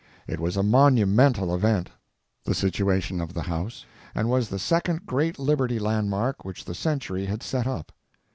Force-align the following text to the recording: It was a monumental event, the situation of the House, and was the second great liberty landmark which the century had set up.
It 0.25 0.39
was 0.39 0.57
a 0.57 0.63
monumental 0.63 1.53
event, 1.53 1.91
the 2.43 2.55
situation 2.55 3.21
of 3.21 3.35
the 3.35 3.43
House, 3.43 3.85
and 4.15 4.31
was 4.31 4.49
the 4.49 4.57
second 4.57 5.05
great 5.05 5.37
liberty 5.37 5.77
landmark 5.77 6.43
which 6.43 6.65
the 6.65 6.73
century 6.73 7.27
had 7.27 7.43
set 7.43 7.67
up. 7.67 7.91